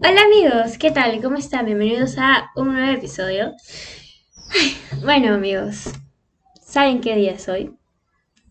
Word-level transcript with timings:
Hola 0.00 0.22
amigos, 0.22 0.78
¿qué 0.78 0.92
tal? 0.92 1.20
¿Cómo 1.20 1.38
están? 1.38 1.66
Bienvenidos 1.66 2.18
a 2.18 2.52
un 2.54 2.72
nuevo 2.72 2.96
episodio. 2.96 3.52
bueno 5.02 5.34
amigos, 5.34 5.90
¿saben 6.62 7.00
qué 7.00 7.16
día 7.16 7.32
es 7.32 7.48
hoy? 7.48 7.74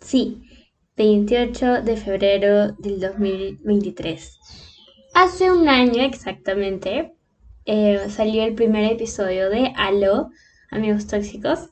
Sí, 0.02 0.44
28 0.98 1.84
de 1.84 1.96
febrero 1.96 2.74
del 2.74 3.00
2023. 3.00 4.40
Hace 5.14 5.50
un 5.50 5.70
año 5.70 6.04
exactamente 6.04 7.14
eh, 7.66 8.06
salió 8.10 8.44
el 8.44 8.54
primer 8.54 8.92
episodio 8.92 9.50
de 9.50 9.72
Halo, 9.78 10.32
amigos 10.70 11.08
tóxicos, 11.08 11.70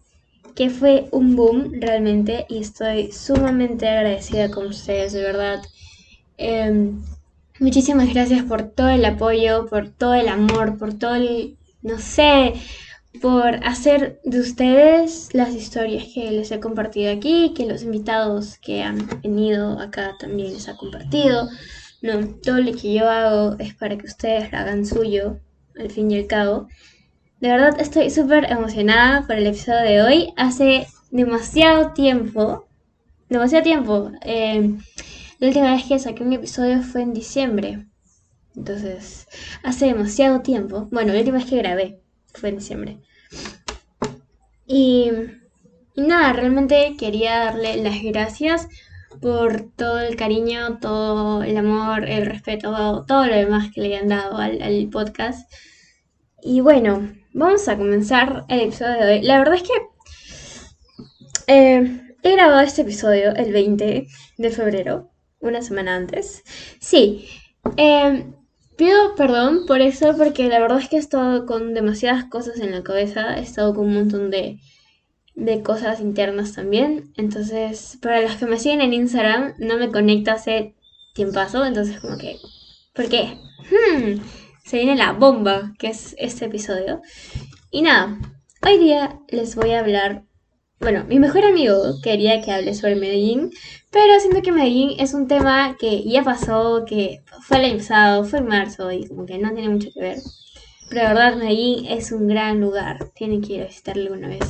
que 0.56 0.70
fue 0.70 1.10
un 1.12 1.36
boom 1.36 1.82
realmente 1.82 2.46
y 2.48 2.60
estoy 2.60 3.12
sumamente 3.12 3.90
agradecida 3.90 4.50
con 4.50 4.68
ustedes, 4.68 5.12
de 5.12 5.22
verdad. 5.22 5.62
Em, 6.38 7.02
Muchísimas 7.60 8.14
gracias 8.14 8.44
por 8.44 8.64
todo 8.64 8.90
el 8.90 9.06
apoyo, 9.06 9.68
por 9.68 9.90
todo 9.90 10.14
el 10.14 10.28
amor, 10.28 10.78
por 10.78 10.94
todo 10.94 11.16
el, 11.16 11.58
no 11.82 12.00
sé, 12.00 12.54
por 13.22 13.66
hacer 13.66 14.20
de 14.26 14.42
ustedes 14.42 15.30
las 15.34 15.56
historias 15.56 16.06
que 16.14 16.32
les 16.32 16.52
he 16.52 16.60
compartido 16.60 17.14
aquí, 17.14 17.54
que 17.56 17.66
los 17.66 17.84
invitados 17.84 18.58
que 18.58 18.84
han 18.84 19.08
venido 19.24 19.80
acá 19.80 20.16
también 20.20 20.52
les 20.52 20.68
ha 20.68 20.76
compartido. 20.76 21.48
No, 22.02 22.28
todo 22.44 22.58
lo 22.58 22.74
que 22.74 22.94
yo 22.94 23.10
hago 23.10 23.56
es 23.58 23.74
para 23.74 23.98
que 23.98 24.06
ustedes 24.06 24.54
hagan 24.54 24.86
suyo, 24.86 25.40
al 25.80 25.90
fin 25.90 26.12
y 26.12 26.18
al 26.18 26.28
cabo. 26.28 26.68
De 27.40 27.48
verdad 27.48 27.80
estoy 27.80 28.10
súper 28.10 28.52
emocionada 28.52 29.26
por 29.26 29.38
el 29.38 29.48
episodio 29.48 29.82
de 29.82 30.02
hoy. 30.02 30.34
Hace 30.36 30.88
demasiado 31.10 31.94
tiempo, 31.94 32.68
demasiado 33.30 33.64
tiempo. 33.64 34.12
Eh, 34.24 34.76
la 35.40 35.48
última 35.48 35.74
vez 35.74 35.84
que 35.86 36.00
saqué 36.00 36.24
un 36.24 36.32
episodio 36.32 36.82
fue 36.82 37.02
en 37.02 37.14
diciembre. 37.14 37.86
Entonces, 38.56 39.28
hace 39.64 39.88
demasiado 39.88 40.42
tiempo. 40.42 40.88
Bueno, 40.92 41.12
la 41.12 41.20
última 41.20 41.38
vez 41.38 41.48
que 41.48 41.58
grabé 41.58 42.00
fue 42.34 42.50
en 42.50 42.58
diciembre. 42.58 43.00
Y, 44.66 45.12
nada, 45.98 46.32
realmente 46.32 46.96
quería 46.98 47.40
darle 47.40 47.84
las 47.84 48.02
gracias 48.02 48.70
por 49.22 49.72
todo 49.76 50.00
el 50.00 50.16
cariño, 50.16 50.80
todo 50.80 51.44
el 51.44 51.58
amor, 51.58 52.08
el 52.08 52.26
respeto, 52.26 53.04
todo 53.06 53.26
lo 53.26 53.36
demás 53.36 53.72
que 53.74 53.82
le 53.82 53.98
han 53.98 54.08
dado 54.08 54.38
al, 54.38 54.90
podcast. 54.90 55.52
Y 56.42 56.62
bueno, 56.62 57.12
vamos 57.34 57.68
a 57.68 57.76
comenzar 57.76 58.46
el 58.48 58.62
episodio 58.62 59.06
de 59.06 59.14
hoy. 59.16 59.22
La 59.22 59.40
verdad 59.40 59.56
es 59.56 59.64
que 59.64 59.74
eh, 61.48 62.02
he 62.24 62.32
grabado 62.32 62.62
este 62.62 62.84
episodio 62.84 63.36
el 63.36 63.52
20 63.52 64.08
de 64.38 64.50
febrero 64.50 65.15
una 65.40 65.62
semana 65.62 65.96
antes. 65.96 66.44
Sí, 66.80 67.28
em, 67.78 68.34
pido 68.78 69.16
perdón 69.16 69.66
por 69.68 69.82
eso, 69.82 70.16
porque 70.18 70.48
la 70.48 70.60
verdad 70.60 70.80
es 70.80 70.90
que 70.90 70.98
he 70.98 71.00
estado 71.00 71.46
con 71.46 71.74
demasiadas 71.74 72.26
cosas 72.26 72.60
en 72.60 72.72
la 72.72 72.84
cabeza, 72.84 73.38
he 73.38 73.42
estado 73.42 73.74
con 73.74 73.88
un 73.88 73.94
montón 73.96 74.32
de, 74.32 74.60
de 75.36 75.62
cosas 75.62 76.00
internas 76.02 76.54
también. 76.54 77.14
Entonces, 77.18 77.98
para 78.02 78.22
los 78.22 78.36
que 78.36 78.46
me 78.46 78.60
siguen 78.60 78.82
en 78.82 78.94
Instagram, 78.94 79.54
no 79.60 79.78
me 79.78 79.92
conecto 79.92 80.32
hace 80.32 80.76
tiempazo, 81.14 81.66
entonces 81.66 82.00
como 82.00 82.18
que, 82.18 82.38
¿por 82.94 83.10
qué? 83.10 83.38
Hmm, 83.70 84.22
se 84.64 84.78
viene 84.78 84.96
la 84.96 85.14
bomba, 85.14 85.74
que 85.80 85.88
es 85.88 86.16
este 86.18 86.46
episodio. 86.46 87.02
Y 87.72 87.82
nada, 87.82 88.18
hoy 88.66 88.78
día 88.78 89.20
les 89.30 89.56
voy 89.56 89.72
a 89.72 89.80
hablar 89.80 90.24
bueno, 90.86 91.04
mi 91.06 91.18
mejor 91.18 91.44
amigo 91.44 92.00
quería 92.04 92.44
que 92.44 92.52
hable 92.52 92.76
sobre 92.76 92.96
Medellín, 92.96 93.50
pero 93.90 94.20
siento 94.20 94.44
que 94.44 94.52
Medellín 94.52 94.92
es 95.00 95.16
un 95.16 95.28
tema 95.28 95.76
que 95.80 96.04
ya 96.04 96.24
pasó, 96.24 96.86
que 96.86 97.24
fue 97.42 97.58
el 97.58 97.66
año 97.66 97.78
pasado, 97.78 98.24
fue 98.24 98.38
en 98.38 98.46
marzo 98.46 98.92
y 98.92 99.08
como 99.08 99.26
que 99.26 99.40
no 99.40 99.52
tiene 99.52 99.70
mucho 99.70 99.90
que 99.92 100.00
ver. 100.00 100.18
Pero 100.88 101.02
de 101.02 101.08
verdad, 101.08 101.38
Medellín 101.38 101.88
es 101.88 102.12
un 102.12 102.28
gran 102.28 102.62
lugar. 102.62 103.10
Tienen 103.16 103.42
que 103.42 103.54
ir 103.54 103.62
a 103.64 103.66
visitarlo 103.66 104.04
alguna 104.04 104.28
vez. 104.28 104.46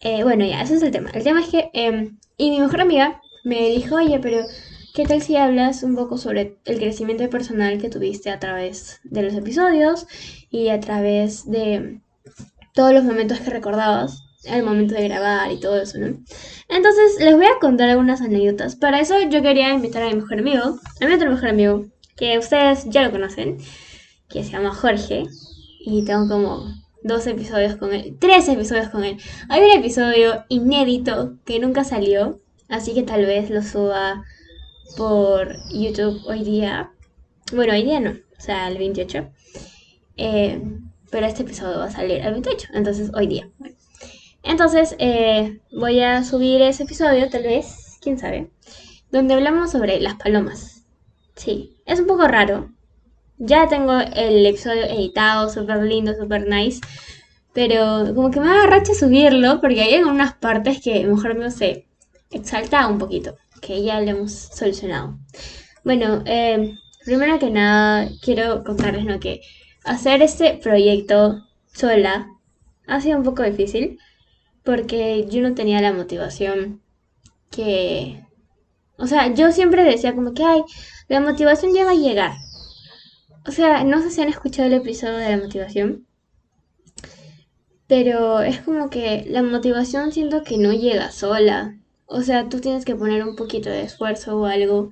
Eh, 0.00 0.24
bueno, 0.24 0.44
ya, 0.44 0.60
ese 0.60 0.74
es 0.74 0.82
el 0.82 0.90
tema. 0.90 1.10
El 1.14 1.22
tema 1.22 1.40
es 1.40 1.46
que. 1.46 1.70
Em, 1.72 2.18
y 2.36 2.50
mi 2.50 2.58
mejor 2.58 2.80
amiga 2.80 3.20
me 3.44 3.70
dijo, 3.70 3.94
oye, 3.94 4.18
pero 4.18 4.44
¿qué 4.92 5.06
tal 5.06 5.22
si 5.22 5.36
hablas 5.36 5.84
un 5.84 5.94
poco 5.94 6.18
sobre 6.18 6.58
el 6.64 6.78
crecimiento 6.78 7.30
personal 7.30 7.78
que 7.78 7.90
tuviste 7.90 8.30
a 8.30 8.40
través 8.40 8.98
de 9.04 9.22
los 9.22 9.34
episodios 9.34 10.08
y 10.50 10.70
a 10.70 10.80
través 10.80 11.48
de 11.48 12.00
todos 12.74 12.92
los 12.92 13.04
momentos 13.04 13.38
que 13.38 13.50
recordabas? 13.50 14.27
Al 14.46 14.62
momento 14.62 14.94
de 14.94 15.08
grabar 15.08 15.50
y 15.50 15.58
todo 15.58 15.80
eso, 15.80 15.98
¿no? 15.98 16.06
Entonces 16.68 17.16
les 17.20 17.34
voy 17.34 17.46
a 17.46 17.58
contar 17.60 17.88
algunas 17.88 18.20
anécdotas. 18.20 18.76
Para 18.76 19.00
eso 19.00 19.14
yo 19.28 19.42
quería 19.42 19.72
invitar 19.72 20.02
a 20.02 20.08
mi 20.08 20.16
mejor 20.16 20.38
amigo, 20.38 20.78
a 21.00 21.06
mi 21.06 21.12
otro 21.12 21.30
mejor 21.30 21.48
amigo, 21.48 21.86
que 22.16 22.38
ustedes 22.38 22.84
ya 22.86 23.02
lo 23.02 23.10
conocen, 23.10 23.58
que 24.28 24.44
se 24.44 24.50
llama 24.50 24.74
Jorge, 24.74 25.24
y 25.80 26.04
tengo 26.04 26.28
como 26.28 26.66
dos 27.02 27.26
episodios 27.26 27.76
con 27.76 27.92
él, 27.92 28.16
tres 28.20 28.48
episodios 28.48 28.88
con 28.88 29.04
él. 29.04 29.16
Hay 29.48 29.62
un 29.62 29.70
episodio 29.70 30.44
inédito 30.48 31.36
que 31.44 31.58
nunca 31.58 31.84
salió, 31.84 32.38
así 32.68 32.94
que 32.94 33.02
tal 33.02 33.24
vez 33.24 33.50
lo 33.50 33.62
suba 33.62 34.24
por 34.96 35.56
YouTube 35.72 36.20
hoy 36.26 36.44
día. 36.44 36.92
Bueno, 37.52 37.72
hoy 37.72 37.82
día 37.82 38.00
no, 38.00 38.10
o 38.10 38.40
sea, 38.40 38.68
el 38.68 38.78
28. 38.78 39.30
Eh, 40.16 40.60
pero 41.10 41.26
este 41.26 41.42
episodio 41.42 41.78
va 41.78 41.86
a 41.86 41.90
salir 41.90 42.20
el 42.20 42.32
28, 42.32 42.68
entonces 42.74 43.10
hoy 43.14 43.26
día. 43.26 43.48
Entonces, 44.48 44.96
eh, 44.98 45.60
voy 45.70 46.00
a 46.00 46.24
subir 46.24 46.62
ese 46.62 46.84
episodio, 46.84 47.28
tal 47.28 47.42
vez, 47.42 47.98
quién 48.00 48.18
sabe, 48.18 48.50
donde 49.12 49.34
hablamos 49.34 49.70
sobre 49.70 50.00
las 50.00 50.14
palomas. 50.14 50.86
Sí, 51.36 51.76
es 51.84 52.00
un 52.00 52.06
poco 52.06 52.26
raro. 52.26 52.70
Ya 53.36 53.68
tengo 53.68 53.92
el 54.00 54.46
episodio 54.46 54.84
editado, 54.86 55.50
súper 55.50 55.82
lindo, 55.82 56.14
súper 56.14 56.48
nice. 56.48 56.80
Pero 57.52 58.14
como 58.14 58.30
que 58.30 58.40
me 58.40 58.48
agarrache 58.50 58.94
subirlo 58.94 59.60
porque 59.60 59.82
hay 59.82 60.02
unas 60.02 60.32
partes 60.36 60.80
que 60.82 61.04
mejor 61.04 61.34
me 61.36 61.50
se 61.50 61.86
exalta 62.30 62.88
un 62.88 62.98
poquito, 62.98 63.36
que 63.60 63.82
ya 63.82 64.00
lo 64.00 64.10
hemos 64.12 64.32
solucionado. 64.32 65.18
Bueno, 65.84 66.22
eh, 66.24 66.72
primero 67.04 67.38
que 67.38 67.50
nada 67.50 68.08
quiero 68.22 68.64
contarles 68.64 69.04
¿no? 69.04 69.20
que 69.20 69.42
hacer 69.84 70.22
este 70.22 70.54
proyecto 70.54 71.44
sola 71.66 72.28
ha 72.86 73.00
sido 73.02 73.18
un 73.18 73.24
poco 73.24 73.42
difícil 73.42 73.98
porque 74.68 75.26
yo 75.30 75.40
no 75.40 75.54
tenía 75.54 75.80
la 75.80 75.94
motivación 75.94 76.82
que... 77.50 78.22
O 78.98 79.06
sea, 79.06 79.32
yo 79.32 79.50
siempre 79.50 79.82
decía 79.82 80.14
como 80.14 80.34
que, 80.34 80.44
ay, 80.44 80.60
la 81.08 81.20
motivación 81.20 81.72
ya 81.72 81.86
va 81.86 81.92
a 81.92 81.94
llegar. 81.94 82.32
O 83.46 83.50
sea, 83.50 83.82
no 83.84 84.02
sé 84.02 84.10
si 84.10 84.20
han 84.20 84.28
escuchado 84.28 84.68
el 84.68 84.74
episodio 84.74 85.16
de 85.16 85.30
la 85.30 85.42
motivación, 85.42 86.06
pero 87.86 88.40
es 88.40 88.60
como 88.60 88.90
que 88.90 89.24
la 89.30 89.42
motivación 89.42 90.12
siento 90.12 90.42
que 90.42 90.58
no 90.58 90.74
llega 90.74 91.12
sola. 91.12 91.78
O 92.04 92.20
sea, 92.20 92.50
tú 92.50 92.60
tienes 92.60 92.84
que 92.84 92.94
poner 92.94 93.26
un 93.26 93.36
poquito 93.36 93.70
de 93.70 93.84
esfuerzo 93.84 94.38
o 94.38 94.44
algo 94.44 94.90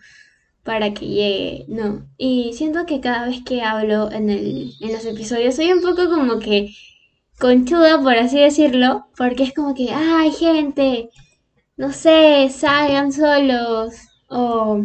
para 0.63 0.95
que 0.95 1.07
llegue, 1.07 1.67
no. 1.69 2.09
Y 2.17 2.55
siento 2.55 2.87
que 2.87 3.03
cada 3.03 3.27
vez 3.27 3.45
que 3.45 3.61
hablo 3.61 4.11
en, 4.11 4.31
el, 4.31 4.73
en 4.81 4.93
los 4.95 5.05
episodios 5.05 5.57
soy 5.57 5.71
un 5.71 5.83
poco 5.83 6.09
como 6.09 6.39
que 6.39 6.71
conchuda, 7.39 8.01
por 8.01 8.15
así 8.15 8.41
decirlo, 8.41 9.07
porque 9.17 9.45
es 9.45 9.55
como 9.55 9.75
que, 9.75 9.91
ay, 9.93 10.31
gente, 10.33 11.11
no 11.77 11.93
sé, 11.93 12.49
salgan 12.51 13.13
solos, 13.13 13.95
o, 14.29 14.83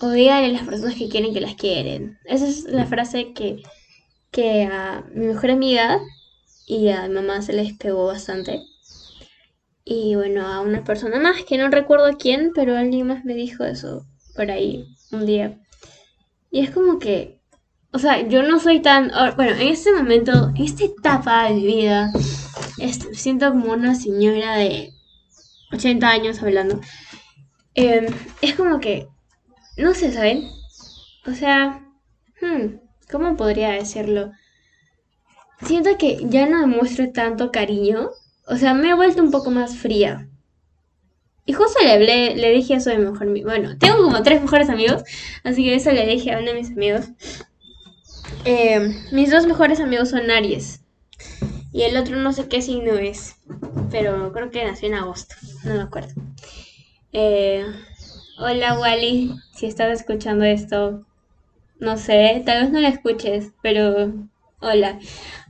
o 0.00 0.10
díganle 0.10 0.48
a 0.48 0.52
las 0.52 0.66
personas 0.66 0.96
que 0.96 1.08
quieren 1.08 1.32
que 1.34 1.40
las 1.40 1.54
quieren. 1.54 2.18
Esa 2.24 2.46
es 2.46 2.64
la 2.64 2.86
frase 2.86 3.32
que, 3.32 3.62
que 4.30 4.64
a 4.64 5.04
mi 5.14 5.26
mejor 5.26 5.50
amiga 5.50 6.00
y 6.66 6.88
a 6.88 7.08
mi 7.08 7.14
mamá 7.14 7.42
se 7.42 7.52
les 7.52 7.72
pegó 7.74 8.06
bastante. 8.06 8.60
Y 9.84 10.14
bueno, 10.14 10.46
a 10.46 10.60
una 10.60 10.82
persona 10.82 11.20
más 11.20 11.44
que 11.44 11.58
no 11.58 11.68
recuerdo 11.68 12.16
quién, 12.18 12.52
pero 12.54 12.76
alguien 12.76 13.06
más 13.06 13.24
me 13.24 13.34
dijo 13.34 13.64
eso 13.64 14.06
por 14.34 14.50
ahí 14.50 14.86
un 15.12 15.26
día. 15.26 15.60
Y 16.50 16.60
es 16.60 16.70
como 16.70 16.98
que 16.98 17.40
o 17.94 17.98
sea, 18.00 18.26
yo 18.26 18.42
no 18.42 18.58
soy 18.58 18.82
tan... 18.82 19.12
Bueno, 19.36 19.52
en 19.52 19.68
este 19.68 19.92
momento, 19.92 20.50
en 20.56 20.64
esta 20.64 20.84
etapa 20.84 21.44
de 21.44 21.54
mi 21.54 21.64
vida, 21.64 22.10
siento 23.12 23.50
como 23.50 23.72
una 23.72 23.94
señora 23.94 24.56
de 24.56 24.92
80 25.72 26.08
años 26.08 26.42
hablando. 26.42 26.80
Em, 27.74 28.06
es 28.42 28.54
como 28.54 28.80
que... 28.80 29.06
No 29.76 29.94
sé, 29.94 30.12
¿saben? 30.12 30.50
O 31.24 31.34
sea... 31.34 31.86
Hmm, 32.42 32.80
¿Cómo 33.12 33.36
podría 33.36 33.70
decirlo? 33.70 34.32
Siento 35.64 35.96
que 35.96 36.18
ya 36.24 36.46
no 36.48 36.62
demuestro 36.62 37.12
tanto 37.12 37.52
cariño. 37.52 38.10
O 38.48 38.56
sea, 38.56 38.74
me 38.74 38.90
he 38.90 38.94
vuelto 38.94 39.22
un 39.22 39.30
poco 39.30 39.52
más 39.52 39.76
fría. 39.76 40.28
Y 41.46 41.52
justo 41.52 41.78
le 41.80 41.92
hablé, 41.92 42.34
le 42.34 42.50
dije 42.50 42.74
eso 42.74 42.90
mi 42.90 43.04
mejor. 43.04 43.42
Bueno, 43.44 43.78
tengo 43.78 43.98
como 43.98 44.20
tres 44.24 44.42
mejores 44.42 44.68
amigos, 44.68 45.04
así 45.44 45.62
que 45.62 45.76
eso 45.76 45.92
le 45.92 46.06
dije 46.06 46.32
a 46.32 46.38
uno 46.38 46.48
de 46.48 46.54
mis 46.54 46.70
amigos. 46.70 47.06
Eh, 48.44 48.94
mis 49.12 49.30
dos 49.30 49.46
mejores 49.46 49.80
amigos 49.80 50.10
son 50.10 50.30
Aries. 50.30 50.80
Y 51.72 51.82
el 51.82 51.96
otro 51.96 52.16
no 52.16 52.32
sé 52.32 52.48
qué 52.48 52.62
signo 52.62 52.92
es. 52.94 53.36
Pero 53.90 54.32
creo 54.32 54.50
que 54.50 54.64
nació 54.64 54.88
en 54.88 54.94
agosto. 54.94 55.34
No 55.64 55.74
me 55.74 55.82
acuerdo. 55.82 56.12
Eh, 57.12 57.64
hola 58.38 58.78
Wally. 58.78 59.34
Si 59.54 59.66
estás 59.66 60.00
escuchando 60.00 60.44
esto, 60.44 61.06
No 61.80 61.96
sé, 61.98 62.42
tal 62.46 62.62
vez 62.64 62.72
no 62.72 62.80
la 62.80 62.88
escuches, 62.88 63.52
pero 63.62 64.12
hola. 64.60 64.98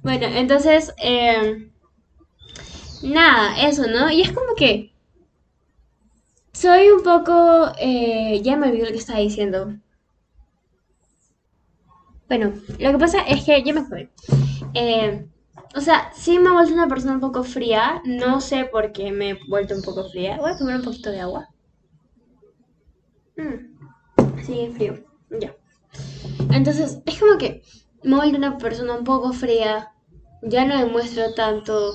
Bueno, 0.02 0.26
entonces, 0.26 0.94
eh, 0.99 1.70
nada, 3.02 3.69
eso, 3.69 3.87
¿no? 3.87 4.11
Y 4.11 4.23
es 4.23 4.32
como 4.32 4.55
que 4.56 4.93
soy 6.52 6.88
un 6.90 7.02
poco... 7.02 7.73
ya 8.43 8.56
me 8.56 8.69
olvidé 8.69 8.87
lo 8.87 8.93
que 8.93 8.99
estaba 8.99 9.19
diciendo. 9.20 9.75
Bueno, 12.29 12.53
lo 12.79 12.93
que 12.93 12.99
pasa 12.99 13.21
es 13.23 13.44
que 13.44 13.62
yo 13.62 13.75
me 13.75 13.85
fui. 13.85 14.09
Eh, 14.75 15.26
o 15.75 15.81
sea, 15.81 16.11
sí 16.15 16.38
me 16.38 16.49
he 16.49 16.53
vuelto 16.53 16.75
una 16.75 16.88
persona 16.88 17.15
un 17.15 17.21
poco 17.21 17.44
fría. 17.44 18.03
No 18.05 18.41
sé 18.41 18.65
por 18.67 18.93
qué 18.93 19.12
me 19.12 19.31
he 19.31 19.38
vuelto 19.49 19.75
un 19.75 19.82
poco 19.82 20.09
fría. 20.09 20.38
Voy 20.38 20.53
a 20.53 20.56
tomar 20.59 20.76
un 20.76 20.82
poquito 20.85 21.11
de 21.11 21.21
agua. 21.21 21.49
Mm, 23.37 24.43
sí, 24.44 24.71
frío. 24.75 24.94
Ya. 25.41 25.55
Entonces, 26.53 27.00
es 27.06 27.21
como 27.21 27.38
que 27.38 27.62
me 28.03 28.12
he 28.12 28.17
vuelto 28.17 28.38
una 28.38 28.59
persona 28.59 28.94
un 28.97 29.05
poco 29.05 29.32
fría. 29.32 29.93
Ya 30.43 30.65
no 30.65 30.79
demuestro 30.79 31.35
tanto 31.35 31.94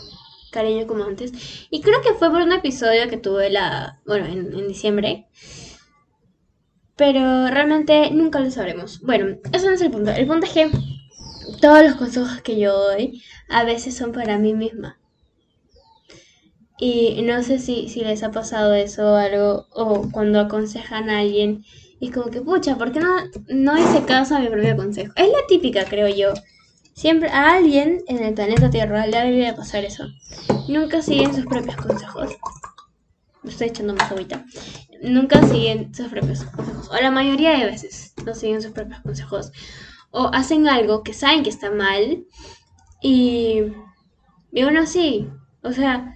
cariño 0.51 0.87
como 0.87 1.03
antes. 1.03 1.31
Y 1.69 1.81
creo 1.81 2.01
que 2.01 2.13
fue 2.13 2.29
por 2.31 2.41
un 2.41 2.51
episodio 2.53 3.09
que 3.09 3.17
tuve 3.17 3.49
la, 3.49 4.01
bueno, 4.05 4.25
en, 4.25 4.53
en 4.53 4.67
diciembre. 4.67 5.27
Pero 6.99 7.47
realmente 7.47 8.11
nunca 8.11 8.41
lo 8.41 8.51
sabremos. 8.51 8.99
Bueno, 8.99 9.37
eso 9.53 9.67
no 9.67 9.75
es 9.75 9.81
el 9.81 9.89
punto. 9.89 10.11
El 10.11 10.27
punto 10.27 10.45
es 10.45 10.51
que 10.51 10.69
todos 11.61 11.81
los 11.81 11.95
consejos 11.95 12.41
que 12.41 12.59
yo 12.59 12.77
doy 12.77 13.23
a 13.47 13.63
veces 13.63 13.95
son 13.95 14.11
para 14.11 14.37
mí 14.37 14.53
misma. 14.53 14.99
Y 16.77 17.21
no 17.21 17.41
sé 17.41 17.59
si, 17.59 17.87
si 17.87 18.01
les 18.01 18.21
ha 18.21 18.31
pasado 18.31 18.73
eso 18.73 19.13
o 19.13 19.15
algo, 19.15 19.67
o 19.71 20.09
cuando 20.11 20.41
aconsejan 20.41 21.09
a 21.09 21.19
alguien 21.19 21.63
y 22.01 22.11
como 22.11 22.31
que, 22.31 22.41
pucha, 22.41 22.77
¿por 22.77 22.91
qué 22.91 22.99
no, 22.99 23.15
no 23.47 23.77
hice 23.77 24.03
caso 24.03 24.35
a 24.35 24.39
mi 24.41 24.49
propio 24.49 24.75
consejo? 24.75 25.13
Es 25.15 25.29
la 25.29 25.47
típica, 25.47 25.85
creo 25.85 26.09
yo. 26.09 26.33
Siempre 26.95 27.29
a 27.29 27.53
alguien 27.55 28.01
en 28.09 28.21
el 28.21 28.33
planeta 28.33 28.69
Tierra 28.69 29.07
le 29.07 29.17
debe 29.17 29.53
pasar 29.53 29.85
eso. 29.85 30.03
Nunca 30.67 31.01
siguen 31.01 31.33
sus 31.33 31.45
propios 31.45 31.77
consejos. 31.77 32.31
Me 33.41 33.51
estoy 33.51 33.67
echando 33.67 33.93
más 33.93 34.11
agüita. 34.11 34.43
Nunca 35.01 35.41
siguen 35.47 35.93
sus 35.93 36.07
propios 36.07 36.43
consejos. 36.43 36.89
O 36.89 36.95
la 36.95 37.11
mayoría 37.11 37.57
de 37.57 37.65
veces 37.65 38.13
no 38.25 38.35
siguen 38.35 38.61
sus 38.61 38.71
propios 38.71 39.01
consejos. 39.01 39.51
O 40.11 40.29
hacen 40.33 40.67
algo 40.67 41.03
que 41.03 41.13
saben 41.13 41.43
que 41.43 41.49
está 41.49 41.71
mal. 41.71 42.25
Y, 43.01 43.63
y 44.51 44.61
aún 44.61 44.77
así. 44.77 45.29
O 45.63 45.71
sea, 45.71 46.15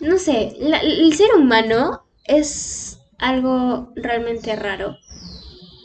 no 0.00 0.18
sé. 0.18 0.56
el 0.58 1.14
ser 1.14 1.34
humano 1.34 2.04
es 2.24 3.00
algo 3.18 3.92
realmente 3.96 4.54
raro. 4.56 4.96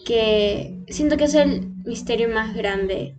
Que 0.06 0.84
siento 0.90 1.18
que 1.18 1.26
es 1.26 1.34
el 1.34 1.74
misterio 1.86 2.30
más 2.30 2.54
grande 2.54 3.16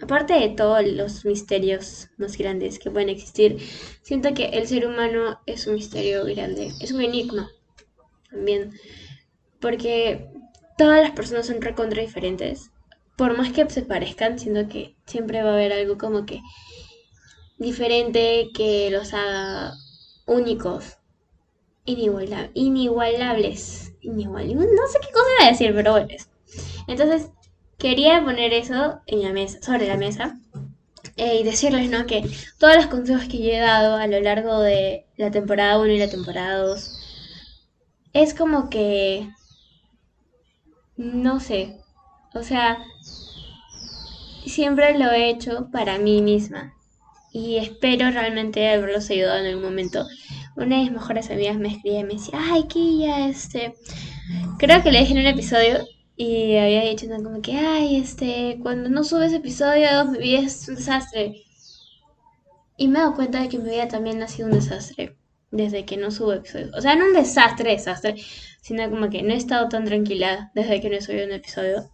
Aparte 0.00 0.34
de 0.34 0.48
todos 0.50 0.84
los 0.86 1.24
misterios 1.24 2.08
más 2.18 2.36
grandes 2.38 2.78
que 2.78 2.90
pueden 2.90 3.08
existir, 3.10 3.58
siento 4.02 4.32
que 4.32 4.46
el 4.46 4.66
ser 4.68 4.86
humano 4.86 5.40
es 5.46 5.66
un 5.66 5.74
misterio 5.74 6.24
grande, 6.24 6.72
es 6.80 6.92
un 6.92 7.02
enigma 7.02 7.50
también, 8.30 8.72
porque 9.60 10.28
todas 10.78 11.02
las 11.02 11.12
personas 11.12 11.46
son 11.46 11.62
recontra 11.62 12.02
diferentes. 12.02 12.70
Por 13.16 13.36
más 13.36 13.52
que 13.52 13.68
se 13.70 13.82
parezcan, 13.82 14.38
siento 14.38 14.68
que 14.68 14.96
siempre 15.06 15.42
va 15.42 15.50
a 15.50 15.54
haber 15.54 15.72
algo 15.72 15.98
como 15.98 16.26
que 16.26 16.40
diferente 17.58 18.50
que 18.54 18.90
los 18.90 19.12
haga 19.14 19.74
únicos, 20.26 20.96
iniguala- 21.86 22.50
inigualables, 22.54 23.94
inigual, 24.02 24.54
no 24.56 24.88
sé 24.88 24.98
qué 25.00 25.12
cosa 25.12 25.26
iba 25.40 25.48
a 25.48 25.52
decir, 25.52 25.72
pero 25.74 25.92
bueno. 25.92 26.08
Entonces, 26.88 27.30
quería 27.78 28.22
poner 28.24 28.52
eso 28.52 29.00
en 29.06 29.22
la 29.22 29.32
mesa, 29.32 29.62
sobre 29.62 29.86
la 29.86 29.96
mesa 29.96 30.38
eh, 31.16 31.36
y 31.40 31.44
decirles, 31.44 31.90
¿no? 31.90 32.06
Que 32.06 32.28
todos 32.58 32.76
los 32.76 32.86
consejos 32.86 33.24
que 33.24 33.38
yo 33.38 33.52
he 33.52 33.58
dado 33.58 33.96
a 33.96 34.06
lo 34.06 34.20
largo 34.20 34.60
de 34.60 35.06
la 35.16 35.30
temporada 35.30 35.78
uno 35.78 35.92
y 35.92 35.98
la 35.98 36.10
temporada 36.10 36.58
2 36.58 36.90
es 38.12 38.34
como 38.34 38.68
que, 38.68 39.28
no 40.96 41.40
sé, 41.40 41.76
o 42.34 42.42
sea, 42.42 42.78
siempre 44.46 44.98
lo 44.98 45.10
he 45.12 45.30
hecho 45.30 45.68
para 45.72 45.98
mí 45.98 46.20
misma 46.20 46.74
y 47.32 47.56
espero 47.58 48.10
realmente 48.10 48.68
haberlos 48.68 49.10
ayudado 49.10 49.38
en 49.38 49.46
algún 49.46 49.64
momento. 49.64 50.06
Una 50.56 50.76
de 50.76 50.82
mis 50.82 50.92
mejores 50.92 51.30
amigas 51.30 51.56
me 51.58 51.68
escribía 51.68 52.00
y 52.00 52.04
me 52.04 52.14
decía, 52.14 52.40
ay, 52.40 52.64
Kia, 52.66 53.28
este, 53.28 53.76
creo 54.58 54.82
que 54.82 54.90
le 54.90 55.00
dije 55.00 55.12
en 55.12 55.20
un 55.20 55.26
episodio 55.26 55.86
y 56.20 56.56
había 56.56 56.82
dicho 56.82 57.06
¿no? 57.06 57.22
como 57.22 57.40
que, 57.40 57.52
ay, 57.56 57.96
este, 57.96 58.58
cuando 58.60 58.90
no 58.90 59.04
subes 59.04 59.32
episodios 59.32 60.10
mi 60.10 60.18
vida 60.18 60.40
es 60.40 60.68
un 60.68 60.74
desastre. 60.74 61.44
Y 62.76 62.88
me 62.88 62.98
he 62.98 63.02
dado 63.02 63.14
cuenta 63.14 63.40
de 63.40 63.48
que 63.48 63.58
mi 63.58 63.70
vida 63.70 63.86
también 63.86 64.20
ha 64.20 64.26
sido 64.26 64.48
un 64.48 64.54
desastre 64.54 65.16
desde 65.52 65.84
que 65.84 65.96
no 65.96 66.10
subo 66.10 66.32
episodios. 66.32 66.74
O 66.76 66.80
sea, 66.80 66.96
no 66.96 67.06
un 67.06 67.12
desastre, 67.12 67.70
desastre, 67.70 68.16
sino 68.60 68.90
como 68.90 69.10
que 69.10 69.22
no 69.22 69.32
he 69.32 69.36
estado 69.36 69.68
tan 69.68 69.84
tranquila 69.84 70.50
desde 70.56 70.80
que 70.80 70.90
no 70.90 70.96
he 70.96 71.02
subido 71.02 71.24
un 71.24 71.32
episodio. 71.32 71.88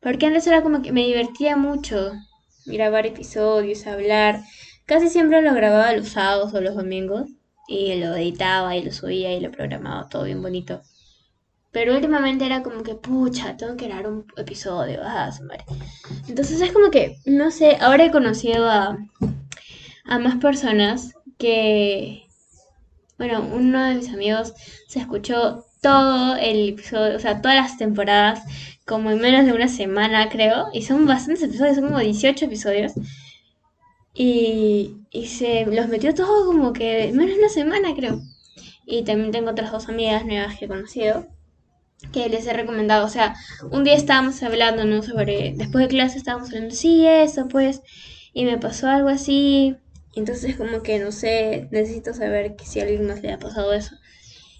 Porque 0.00 0.26
antes 0.26 0.46
era 0.46 0.62
como 0.62 0.82
que 0.82 0.92
me 0.92 1.06
divertía 1.06 1.56
mucho 1.56 2.12
grabar 2.66 3.06
episodios, 3.06 3.86
hablar. 3.86 4.42
Casi 4.84 5.08
siempre 5.08 5.40
lo 5.40 5.54
grababa 5.54 5.94
los 5.94 6.10
sábados 6.10 6.52
o 6.52 6.60
los 6.60 6.74
domingos 6.74 7.30
y 7.66 7.94
lo 7.94 8.14
editaba 8.14 8.76
y 8.76 8.84
lo 8.84 8.92
subía 8.92 9.32
y 9.32 9.40
lo 9.40 9.50
programaba 9.50 10.10
todo 10.10 10.24
bien 10.24 10.42
bonito. 10.42 10.82
Pero 11.72 11.94
últimamente 11.94 12.46
era 12.46 12.62
como 12.62 12.82
que, 12.82 12.94
pucha, 12.94 13.56
tengo 13.56 13.76
que 13.76 13.86
grabar 13.86 14.08
un 14.08 14.26
episodio, 14.36 15.00
ah, 15.04 15.30
madre. 15.42 15.64
Entonces 16.28 16.60
es 16.60 16.72
como 16.72 16.90
que, 16.90 17.18
no 17.26 17.50
sé, 17.52 17.76
ahora 17.80 18.04
he 18.06 18.10
conocido 18.10 18.68
a, 18.68 18.98
más 20.04 20.36
personas 20.36 21.14
que, 21.38 22.26
bueno, 23.18 23.48
uno 23.52 23.84
de 23.84 23.94
mis 23.94 24.08
amigos 24.12 24.52
se 24.88 24.98
escuchó 24.98 25.64
todo 25.80 26.36
el 26.36 26.70
episodio, 26.70 27.16
o 27.16 27.20
sea, 27.20 27.40
todas 27.40 27.56
las 27.56 27.78
temporadas, 27.78 28.42
como 28.84 29.10
en 29.12 29.20
menos 29.20 29.46
de 29.46 29.52
una 29.52 29.68
semana, 29.68 30.28
creo, 30.28 30.68
y 30.72 30.82
son 30.82 31.06
bastantes 31.06 31.44
episodios, 31.44 31.76
son 31.76 31.86
como 31.86 32.00
18 32.00 32.46
episodios, 32.46 32.92
y, 34.12 34.96
y 35.12 35.26
se 35.28 35.66
los 35.66 35.88
metió 35.88 36.14
todo 36.14 36.46
como 36.46 36.72
que 36.72 37.04
en 37.04 37.16
menos 37.16 37.34
de 37.34 37.38
una 37.40 37.48
semana, 37.48 37.94
creo. 37.94 38.20
Y 38.84 39.04
también 39.04 39.30
tengo 39.30 39.50
otras 39.50 39.70
dos 39.70 39.88
amigas 39.88 40.24
nuevas 40.26 40.58
que 40.58 40.64
he 40.64 40.68
conocido 40.68 41.26
que 42.12 42.28
les 42.28 42.46
he 42.46 42.52
recomendado. 42.52 43.06
O 43.06 43.08
sea, 43.08 43.34
un 43.70 43.84
día 43.84 43.94
estábamos 43.94 44.42
hablando, 44.42 44.84
¿no? 44.84 45.02
Sobre, 45.02 45.54
después 45.56 45.84
de 45.84 45.88
clase 45.88 46.18
estábamos 46.18 46.48
hablando, 46.50 46.74
sí, 46.74 47.06
eso, 47.06 47.48
pues, 47.48 47.82
y 48.32 48.44
me 48.44 48.58
pasó 48.58 48.88
algo 48.88 49.08
así. 49.08 49.76
Entonces, 50.14 50.56
como 50.56 50.82
que, 50.82 50.98
no 50.98 51.12
sé, 51.12 51.68
necesito 51.70 52.14
saber 52.14 52.56
si 52.64 52.80
a 52.80 52.82
alguien 52.82 53.06
más 53.06 53.22
le 53.22 53.32
ha 53.32 53.38
pasado 53.38 53.72
eso. 53.72 53.96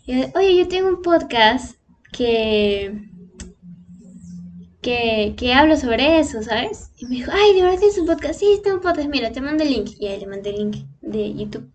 Y, 0.07 0.25
oye, 0.37 0.57
yo 0.57 0.69
tengo 0.69 0.89
un 0.89 1.03
podcast 1.03 1.77
que, 2.13 3.09
que, 4.81 5.35
que 5.37 5.55
hablo 5.55 5.77
sobre 5.77 6.21
eso, 6.21 6.43
¿sabes? 6.43 6.91
Y 6.99 7.07
me 7.07 7.17
dijo, 7.17 7.33
ay, 7.35 7.55
¿de 7.55 7.63
verdad 7.63 7.79
tienes 7.79 7.99
un 7.99 8.07
podcast? 8.07 8.39
Sí, 8.39 8.61
tengo 8.63 8.77
un 8.77 8.83
podcast, 8.83 9.09
mira, 9.09 9.33
te 9.33 9.41
mando 9.41 9.65
el 9.65 9.71
link. 9.71 9.91
Y 9.99 10.07
ahí 10.07 10.21
le 10.21 10.27
mandé 10.27 10.51
el 10.51 10.57
link 10.57 10.77
de 11.01 11.35
YouTube. 11.35 11.71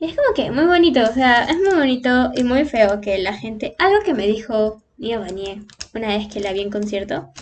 Es 0.00 0.14
como 0.16 0.34
que 0.34 0.50
muy 0.50 0.64
bonito, 0.64 1.02
o 1.02 1.14
sea, 1.14 1.44
es 1.44 1.56
muy 1.56 1.74
bonito 1.74 2.30
y 2.34 2.44
muy 2.44 2.64
feo 2.64 3.00
que 3.00 3.16
la 3.18 3.32
gente... 3.32 3.74
Algo 3.78 4.02
que 4.04 4.12
me 4.12 4.26
dijo 4.26 4.83
Nia 4.96 5.18
Banier 5.20 5.62
una 5.94 6.08
vez 6.08 6.28
que 6.32 6.40
la 6.40 6.52
vi 6.52 6.60
en 6.62 6.70
concierto, 6.70 7.32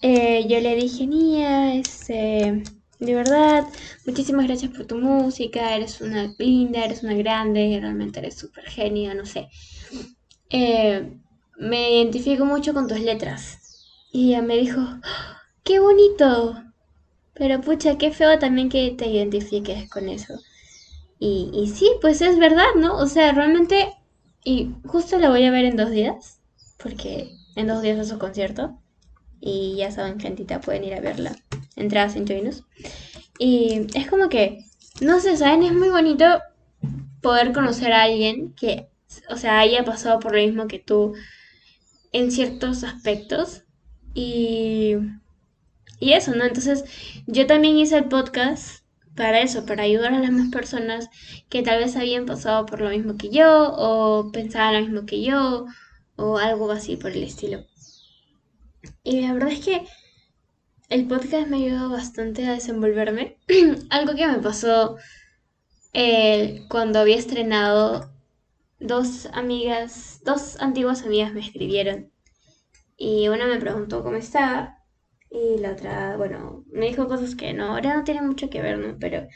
eh, 0.00 0.46
yo 0.48 0.60
le 0.60 0.74
dije, 0.76 1.06
Nia, 1.06 1.74
este, 1.74 2.68
de 2.98 3.14
verdad, 3.14 3.66
muchísimas 4.06 4.46
gracias 4.46 4.72
por 4.72 4.86
tu 4.86 4.96
música, 4.96 5.74
eres 5.74 6.00
una 6.00 6.34
linda, 6.38 6.84
eres 6.84 7.02
una 7.02 7.14
grande, 7.14 7.78
realmente 7.80 8.20
eres 8.20 8.36
súper 8.36 8.64
genia, 8.64 9.14
no 9.14 9.26
sé. 9.26 9.48
Eh, 10.50 11.10
me 11.58 11.90
identifico 11.92 12.44
mucho 12.44 12.74
con 12.74 12.86
tus 12.88 13.00
letras. 13.00 13.58
Y 14.12 14.30
ella 14.30 14.42
me 14.42 14.56
dijo, 14.56 14.80
"¡Ah! 15.02 15.40
qué 15.64 15.78
bonito, 15.80 16.62
pero 17.34 17.60
pucha, 17.62 17.98
qué 17.98 18.12
feo 18.12 18.38
también 18.38 18.68
que 18.70 18.92
te 18.92 19.08
identifiques 19.08 19.88
con 19.90 20.08
eso. 20.08 20.34
Y, 21.20 21.50
y 21.54 21.68
sí, 21.68 21.90
pues 22.00 22.22
es 22.22 22.38
verdad, 22.38 22.74
¿no? 22.76 22.96
O 22.98 23.06
sea, 23.06 23.32
realmente, 23.32 23.92
y 24.44 24.70
justo 24.86 25.18
la 25.18 25.30
voy 25.30 25.44
a 25.44 25.50
ver 25.52 25.64
en 25.66 25.76
dos 25.76 25.90
días, 25.90 26.37
porque 26.78 27.36
en 27.56 27.66
dos 27.66 27.82
días 27.82 27.98
es 27.98 28.08
su 28.08 28.18
concierto. 28.18 28.78
Y 29.40 29.76
ya 29.76 29.90
saben, 29.90 30.18
gentita, 30.18 30.60
pueden 30.60 30.84
ir 30.84 30.94
a 30.94 31.00
verla. 31.00 31.36
Entradas 31.76 32.16
en 32.16 32.26
Joinus. 32.26 32.64
Y 33.38 33.86
es 33.94 34.08
como 34.08 34.28
que, 34.28 34.64
no 35.00 35.20
sé, 35.20 35.36
¿saben? 35.36 35.62
Es 35.62 35.72
muy 35.72 35.90
bonito 35.90 36.24
poder 37.20 37.52
conocer 37.52 37.92
a 37.92 38.02
alguien 38.02 38.52
que, 38.54 38.88
o 39.30 39.36
sea, 39.36 39.60
haya 39.60 39.84
pasado 39.84 40.18
por 40.18 40.32
lo 40.32 40.38
mismo 40.38 40.66
que 40.66 40.78
tú 40.78 41.14
en 42.12 42.32
ciertos 42.32 42.84
aspectos. 42.84 43.62
Y, 44.14 44.96
y 46.00 46.12
eso, 46.12 46.34
¿no? 46.34 46.44
Entonces, 46.44 46.84
yo 47.26 47.46
también 47.46 47.76
hice 47.76 47.96
el 47.96 48.06
podcast 48.06 48.82
para 49.14 49.40
eso, 49.40 49.66
para 49.66 49.82
ayudar 49.82 50.14
a 50.14 50.20
las 50.20 50.30
más 50.30 50.48
personas 50.48 51.10
que 51.48 51.62
tal 51.62 51.80
vez 51.80 51.96
habían 51.96 52.24
pasado 52.24 52.66
por 52.66 52.80
lo 52.80 52.90
mismo 52.90 53.16
que 53.16 53.30
yo, 53.30 53.72
o 53.76 54.30
pensaban 54.32 54.74
lo 54.74 54.80
mismo 54.80 55.06
que 55.06 55.22
yo, 55.22 55.66
o 56.18 56.36
algo 56.36 56.70
así 56.70 56.96
por 56.96 57.12
el 57.12 57.22
estilo. 57.22 57.64
Y 59.02 59.22
la 59.22 59.32
verdad 59.32 59.52
es 59.52 59.64
que 59.64 59.86
el 60.90 61.06
podcast 61.06 61.48
me 61.48 61.58
ayudado 61.58 61.90
bastante 61.90 62.46
a 62.46 62.52
desenvolverme. 62.52 63.38
Algo 63.90 64.14
que 64.14 64.26
me 64.26 64.38
pasó 64.38 64.96
eh, 65.92 66.64
cuando 66.68 66.98
había 66.98 67.16
estrenado, 67.16 68.10
dos 68.80 69.26
amigas, 69.32 70.20
dos 70.24 70.60
antiguas 70.60 71.02
amigas 71.04 71.32
me 71.32 71.40
escribieron. 71.40 72.10
Y 72.96 73.28
una 73.28 73.46
me 73.46 73.60
preguntó 73.60 74.02
cómo 74.02 74.16
estaba. 74.16 74.78
Y 75.30 75.58
la 75.58 75.72
otra, 75.72 76.16
bueno, 76.16 76.64
me 76.70 76.86
dijo 76.86 77.06
cosas 77.06 77.34
que 77.34 77.52
no, 77.52 77.74
ahora 77.74 77.94
no 77.94 78.04
tiene 78.04 78.22
mucho 78.22 78.50
que 78.50 78.62
ver, 78.62 78.78
¿no? 78.78 78.96
Pero, 78.98 79.28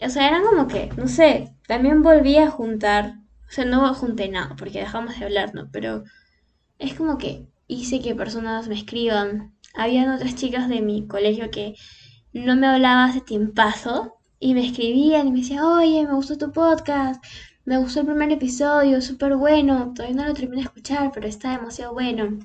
o 0.00 0.08
sea, 0.08 0.28
eran 0.28 0.44
como 0.44 0.66
que, 0.66 0.90
no 0.96 1.08
sé, 1.08 1.54
también 1.66 2.02
volví 2.02 2.36
a 2.38 2.50
juntar, 2.50 3.14
o 3.48 3.52
sea, 3.52 3.64
no 3.64 3.94
junté 3.94 4.28
nada, 4.28 4.56
porque 4.56 4.80
dejamos 4.80 5.18
de 5.18 5.24
hablar, 5.24 5.54
¿no? 5.54 5.68
Pero 5.72 6.04
es 6.78 6.94
como 6.94 7.18
que 7.18 7.46
hice 7.68 8.00
que 8.00 8.14
personas 8.14 8.68
me 8.68 8.74
escriban. 8.74 9.54
Habían 9.74 10.10
otras 10.10 10.34
chicas 10.34 10.68
de 10.68 10.82
mi 10.82 11.06
colegio 11.06 11.50
que 11.50 11.74
no 12.32 12.56
me 12.56 12.66
hablaba 12.66 13.04
hace 13.04 13.20
tiempazo 13.20 14.16
y 14.38 14.54
me 14.54 14.66
escribían 14.66 15.28
y 15.28 15.32
me 15.32 15.40
decían, 15.40 15.64
oye, 15.64 16.06
me 16.06 16.14
gustó 16.14 16.36
tu 16.36 16.52
podcast, 16.52 17.24
me 17.64 17.78
gustó 17.78 18.00
el 18.00 18.06
primer 18.06 18.30
episodio, 18.32 19.00
súper 19.00 19.36
bueno, 19.36 19.92
todavía 19.94 20.16
no 20.16 20.28
lo 20.28 20.34
terminé 20.34 20.62
de 20.62 20.68
escuchar, 20.68 21.10
pero 21.12 21.26
está 21.26 21.52
demasiado 21.52 21.94
bueno. 21.94 22.38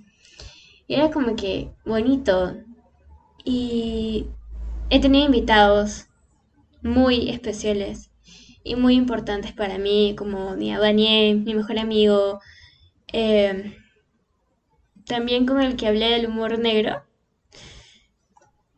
Y 0.88 0.96
era 0.96 1.12
como 1.12 1.36
que 1.36 1.72
bonito. 1.86 2.58
Y 3.44 4.28
he 4.90 5.00
tenido 5.00 5.26
invitados 5.26 6.08
muy 6.84 7.30
especiales 7.30 8.11
y 8.64 8.76
muy 8.76 8.96
importantes 8.96 9.54
para 9.54 9.78
mí, 9.78 10.16
como 10.18 10.56
mi 10.56 10.74
Daniel, 10.74 11.42
mi 11.42 11.56
mejor 11.56 11.80
amigo, 11.80 12.40
eh, 13.12 13.78
también 15.06 15.46
con 15.46 15.62
el 15.62 15.76
que 15.76 15.88
hablé 15.88 16.10
del 16.10 16.28
humor 16.28 16.60
negro. 16.60 17.04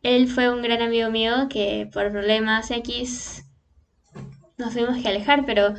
Él 0.02 0.28
fue 0.28 0.52
un 0.52 0.62
gran 0.62 0.82
amigo 0.82 1.10
mío 1.10 1.48
que 1.48 1.88
por 1.92 2.10
problemas 2.12 2.70
X 2.70 3.44
nos 4.58 4.74
tuvimos 4.74 5.02
que 5.02 5.08
alejar, 5.08 5.46
pero 5.46 5.74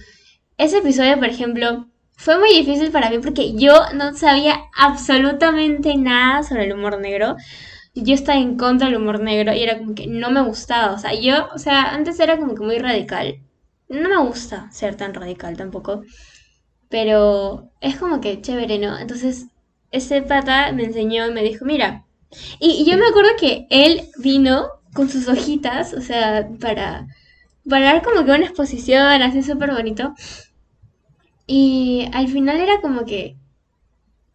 ese 0.58 0.80
episodio, 0.80 1.18
por 1.18 1.28
ejemplo, 1.28 1.88
fue 2.18 2.40
muy 2.40 2.50
difícil 2.54 2.92
para 2.92 3.10
mí 3.10 3.20
porque 3.20 3.56
yo 3.56 3.74
no 3.94 4.14
sabía 4.14 4.62
absolutamente 4.76 5.96
nada 5.98 6.44
sobre 6.44 6.66
el 6.66 6.74
humor 6.74 7.00
negro. 7.00 7.36
Yo 7.94 8.14
estaba 8.14 8.40
en 8.40 8.58
contra 8.58 8.88
del 8.88 8.98
humor 8.98 9.20
negro 9.22 9.54
y 9.54 9.64
era 9.64 9.78
como 9.78 9.96
que 9.96 10.08
no 10.08 10.32
me 10.32 10.42
gustaba. 10.42 10.94
O 10.94 10.98
sea, 10.98 11.14
yo, 11.14 11.48
o 11.54 11.58
sea, 11.58 11.94
antes 11.94 12.20
era 12.20 12.38
como 12.38 12.56
que 12.56 12.64
muy 12.64 12.80
radical. 12.80 13.45
No 13.90 14.10
me 14.10 14.18
gusta 14.18 14.72
ser 14.72 14.96
tan 14.96 15.14
radical 15.14 15.58
tampoco. 15.58 16.04
Pero 16.90 17.72
es 17.82 17.98
como 17.98 18.22
que 18.22 18.42
chévere, 18.42 18.78
¿no? 18.80 18.98
Entonces, 18.98 19.48
ese 19.92 20.22
pata 20.22 20.72
me 20.72 20.84
enseñó 20.84 21.28
y 21.28 21.34
me 21.34 21.44
dijo, 21.44 21.66
mira. 21.66 22.06
Y, 22.60 22.86
yo 22.90 22.98
me 22.98 23.08
acuerdo 23.08 23.32
que 23.40 23.68
él 23.70 24.02
vino 24.18 24.68
con 24.94 25.10
sus 25.10 25.28
hojitas, 25.28 25.94
o 25.94 26.02
sea, 26.02 26.50
para, 26.60 27.08
para 27.70 27.86
dar 27.86 28.04
como 28.04 28.26
que 28.26 28.32
una 28.32 28.46
exposición 28.46 29.22
así 29.22 29.44
súper 29.44 29.72
bonito. 29.72 30.14
Y 31.48 32.10
al 32.14 32.28
final 32.28 32.60
era 32.60 32.82
como 32.82 33.06
que 33.06 33.38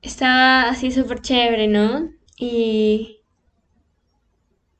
estaba 0.02 0.69
así 0.69 0.90
súper 0.90 1.21
chévere, 1.21 1.69
¿no? 1.69 2.11
Y 2.37 3.19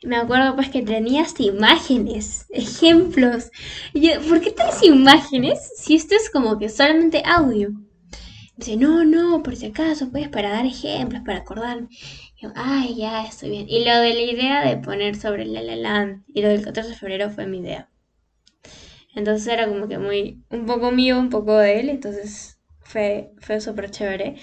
me 0.03 0.17
acuerdo 0.17 0.55
pues 0.55 0.71
que 0.71 0.83
tenías 0.83 1.39
imágenes, 1.41 2.47
ejemplos. 2.51 3.51
Y 3.93 4.09
yo, 4.09 4.21
¿por 4.29 4.41
qué 4.41 4.51
traes 4.51 4.83
imágenes 4.83 5.73
si 5.77 5.97
esto 5.97 6.15
es 6.15 6.31
como 6.31 6.59
que 6.59 6.69
solamente 6.69 7.23
audio? 7.25 7.71
Dice, 8.57 8.77
no, 8.77 9.05
no, 9.05 9.43
por 9.43 9.57
si 9.57 9.67
acaso, 9.67 10.11
pues 10.11 10.29
para 10.29 10.51
dar 10.51 10.67
ejemplos, 10.67 11.23
para 11.25 11.39
acordarme. 11.39 11.89
Y 12.37 12.43
yo, 12.43 12.53
ay, 12.55 12.95
ya, 12.97 13.25
estoy 13.25 13.51
bien. 13.51 13.67
Y 13.69 13.85
lo 13.85 13.97
de 14.01 14.15
la 14.15 14.21
idea 14.21 14.69
de 14.69 14.77
poner 14.77 15.17
sobre 15.17 15.47
La 15.47 15.63
La 15.63 16.21
y 16.29 16.43
lo 16.43 16.49
del 16.49 16.63
14 16.63 16.91
de 16.91 16.97
febrero 16.97 17.31
fue 17.31 17.47
mi 17.47 17.59
idea. 17.59 17.89
Entonces 19.15 19.47
era 19.49 19.67
como 19.67 19.89
que 19.89 19.99
muy, 19.99 20.43
un 20.51 20.67
poco 20.67 20.93
mío, 20.93 21.19
un 21.19 21.31
poco 21.31 21.57
de 21.57 21.81
él, 21.81 21.89
entonces 21.89 22.59
fue, 22.81 23.33
fue 23.39 23.61
súper 23.61 23.91
chévere. 23.91 24.37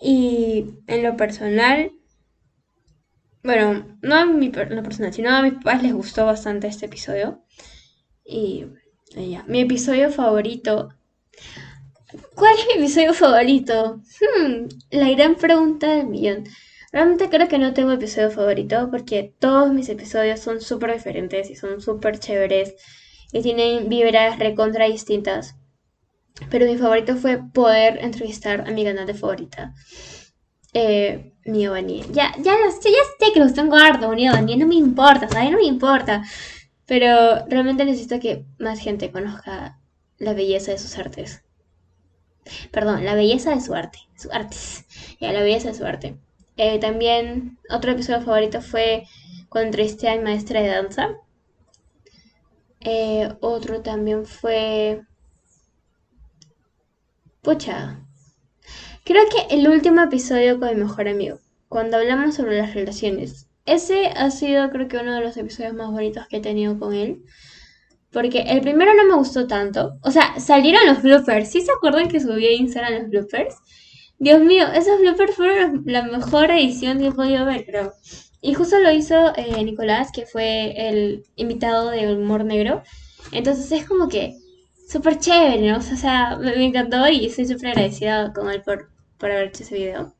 Y 0.00 0.66
en 0.86 1.02
lo 1.02 1.16
personal, 1.16 1.90
bueno, 3.48 3.96
no 4.02 4.14
a 4.14 4.26
mi, 4.26 4.52
lo 4.52 4.82
personal, 4.82 5.14
sino 5.14 5.30
a 5.30 5.40
mis 5.40 5.54
papás 5.54 5.82
les 5.82 5.94
gustó 5.94 6.26
bastante 6.26 6.66
este 6.66 6.84
episodio. 6.84 7.42
Y 8.22 8.66
ya, 9.16 9.42
mi 9.44 9.60
episodio 9.60 10.10
favorito. 10.10 10.90
¿Cuál 12.34 12.56
es 12.58 12.66
mi 12.66 12.82
episodio 12.82 13.14
favorito? 13.14 14.02
Hmm, 14.20 14.68
la 14.90 15.10
gran 15.12 15.36
pregunta 15.36 15.96
del 15.96 16.08
millón. 16.08 16.44
Realmente 16.92 17.30
creo 17.30 17.48
que 17.48 17.56
no 17.56 17.72
tengo 17.72 17.92
episodio 17.92 18.30
favorito 18.30 18.90
porque 18.90 19.34
todos 19.38 19.72
mis 19.72 19.88
episodios 19.88 20.40
son 20.40 20.60
súper 20.60 20.92
diferentes 20.92 21.48
y 21.48 21.56
son 21.56 21.80
súper 21.80 22.18
chéveres 22.18 22.74
y 23.32 23.40
tienen 23.40 23.88
vibras 23.88 24.38
recontra 24.38 24.84
distintas. 24.84 25.56
Pero 26.50 26.66
mi 26.66 26.76
favorito 26.76 27.16
fue 27.16 27.40
poder 27.54 27.96
entrevistar 28.04 28.68
a 28.68 28.72
mi 28.72 28.84
ganante 28.84 29.14
favorita. 29.14 29.72
Eh, 30.80 31.32
Mio 31.44 31.74
Ya, 31.76 32.32
ya, 32.36 32.54
ya 32.64 32.70
sé 33.18 33.32
que 33.32 33.40
los 33.40 33.52
tengo 33.54 33.74
harto, 33.76 34.08
Mio 34.10 34.32
no 34.32 34.66
me 34.66 34.76
importa, 34.76 35.28
¿sabes? 35.28 35.50
No 35.50 35.58
me 35.58 35.64
importa. 35.64 36.22
Pero 36.86 37.46
realmente 37.48 37.84
necesito 37.84 38.20
que 38.20 38.44
más 38.58 38.78
gente 38.78 39.10
conozca 39.10 39.78
la 40.18 40.34
belleza 40.34 40.70
de 40.72 40.78
sus 40.78 40.96
artes. 40.96 41.42
Perdón, 42.70 43.04
la 43.04 43.14
belleza 43.14 43.50
de 43.50 43.60
su 43.60 43.74
arte. 43.74 43.98
Su 44.16 44.30
artes. 44.32 44.84
Ya, 45.20 45.32
la 45.32 45.42
belleza 45.42 45.68
de 45.68 45.74
su 45.74 45.84
arte. 45.84 46.16
Eh, 46.56 46.78
también 46.78 47.58
otro 47.70 47.92
episodio 47.92 48.22
favorito 48.22 48.60
fue 48.62 49.04
a 50.08 50.16
mi 50.16 50.22
maestra 50.22 50.62
de 50.62 50.68
danza. 50.68 51.10
Eh, 52.80 53.34
otro 53.40 53.82
también 53.82 54.24
fue... 54.24 55.02
Pucha. 57.42 58.07
Creo 59.08 59.22
que 59.30 59.54
el 59.54 59.66
último 59.66 60.02
episodio 60.02 60.60
con 60.60 60.68
mi 60.68 60.74
mejor 60.74 61.08
amigo, 61.08 61.38
cuando 61.70 61.96
hablamos 61.96 62.34
sobre 62.34 62.58
las 62.58 62.74
relaciones. 62.74 63.48
Ese 63.64 64.08
ha 64.08 64.30
sido 64.30 64.68
creo 64.68 64.86
que 64.86 64.98
uno 64.98 65.14
de 65.14 65.22
los 65.22 65.34
episodios 65.38 65.72
más 65.72 65.90
bonitos 65.90 66.26
que 66.28 66.36
he 66.36 66.40
tenido 66.42 66.78
con 66.78 66.92
él. 66.92 67.22
Porque 68.12 68.40
el 68.40 68.60
primero 68.60 68.92
no 68.92 69.06
me 69.06 69.14
gustó 69.14 69.46
tanto. 69.46 69.94
O 70.02 70.10
sea, 70.10 70.38
salieron 70.38 70.84
los 70.84 71.00
bloopers. 71.00 71.50
¿Sí 71.50 71.62
se 71.62 71.72
acuerdan 71.72 72.10
que 72.10 72.20
subí 72.20 72.48
a 72.48 72.52
Instagram 72.52 73.00
los 73.00 73.08
bloopers? 73.08 73.54
Dios 74.18 74.42
mío, 74.42 74.66
esos 74.74 75.00
bloopers 75.00 75.36
fueron 75.36 75.84
la 75.86 76.02
mejor 76.02 76.50
edición 76.50 76.98
que 76.98 77.06
he 77.06 77.12
podido 77.12 77.46
ver, 77.46 77.64
creo. 77.64 77.94
Y 78.42 78.52
justo 78.52 78.78
lo 78.78 78.92
hizo 78.92 79.32
eh, 79.36 79.64
Nicolás, 79.64 80.12
que 80.12 80.26
fue 80.26 80.74
el 80.86 81.24
invitado 81.36 81.88
de 81.88 82.14
Humor 82.14 82.44
Negro. 82.44 82.82
Entonces 83.32 83.72
es 83.72 83.86
como 83.86 84.06
que 84.10 84.36
súper 84.86 85.18
chévere, 85.18 85.66
¿no? 85.70 85.78
O 85.78 85.80
sea, 85.80 86.36
me, 86.36 86.62
encantó 86.62 87.08
y 87.08 87.24
estoy 87.24 87.46
súper 87.46 87.68
agradecida 87.68 88.34
con 88.34 88.50
él 88.50 88.60
por, 88.62 88.97
por 89.18 89.30
haber 89.30 89.48
hecho 89.48 89.62
ese 89.62 89.74
video. 89.74 90.14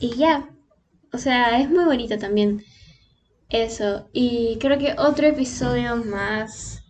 Y 0.00 0.16
ya, 0.16 0.48
o 1.12 1.18
sea, 1.18 1.60
es 1.60 1.70
muy 1.70 1.84
bonito 1.84 2.18
también 2.18 2.64
eso. 3.48 4.08
Y 4.12 4.58
creo 4.60 4.78
que 4.78 4.94
otro 4.98 5.26
episodio 5.26 5.96
más... 5.96 6.82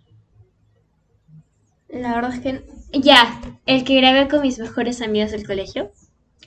La 1.88 2.14
verdad 2.14 2.34
es 2.34 2.40
que... 2.40 2.64
Ya, 2.92 3.40
el 3.66 3.84
que 3.84 3.96
grabé 3.96 4.28
con 4.28 4.42
mis 4.42 4.58
mejores 4.58 5.00
amigas 5.00 5.32
del 5.32 5.46
colegio, 5.46 5.90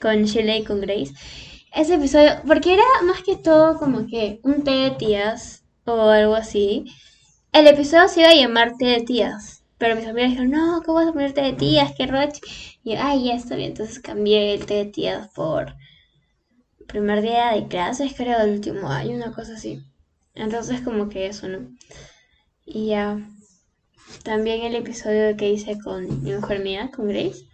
con 0.00 0.24
Sheila 0.24 0.56
y 0.56 0.64
con 0.64 0.80
Grace 0.80 1.12
ese 1.74 1.94
episodio, 1.94 2.30
porque 2.46 2.74
era 2.74 2.84
más 3.04 3.22
que 3.22 3.36
todo 3.36 3.78
como 3.78 4.06
que 4.06 4.40
un 4.42 4.64
té 4.64 4.70
de 4.70 4.90
tías 4.92 5.64
o 5.84 6.08
algo 6.08 6.34
así. 6.34 6.84
El 7.52 7.66
episodio 7.66 8.08
se 8.08 8.20
iba 8.20 8.30
a 8.30 8.34
llamar 8.34 8.76
té 8.78 8.86
de 8.86 9.00
tías, 9.02 9.57
pero 9.78 9.96
mis 9.96 10.06
amigas 10.06 10.30
dijeron, 10.30 10.50
no, 10.50 10.82
¿cómo 10.84 10.98
vas 10.98 11.08
a 11.08 11.12
poner 11.12 11.32
té 11.32 11.42
de 11.42 11.52
tías? 11.52 11.92
¡Qué 11.96 12.06
roche! 12.06 12.40
Y 12.82 12.94
yo, 12.94 12.98
ay, 13.00 13.26
ya 13.26 13.34
está 13.34 13.56
bien. 13.56 13.70
Entonces 13.70 14.00
cambié 14.00 14.54
el 14.54 14.66
té 14.66 14.74
de 14.74 14.84
tías 14.86 15.28
por 15.28 15.74
primer 16.88 17.22
día 17.22 17.52
de 17.52 17.68
clases, 17.68 18.14
creo, 18.16 18.40
del 18.40 18.54
último 18.54 18.88
año, 18.88 19.14
una 19.14 19.32
cosa 19.32 19.54
así. 19.54 19.82
Entonces 20.34 20.80
como 20.80 21.08
que 21.08 21.26
eso, 21.26 21.48
¿no? 21.48 21.68
Y 22.64 22.88
ya. 22.88 23.18
También 24.24 24.62
el 24.62 24.74
episodio 24.74 25.36
que 25.36 25.50
hice 25.50 25.78
con 25.78 26.24
mi 26.24 26.32
mujer 26.32 26.60
mía, 26.60 26.90
con 26.94 27.08
Grace, 27.08 27.46